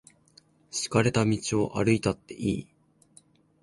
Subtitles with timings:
[0.71, 2.67] 敷かれた道を歩いたっていい。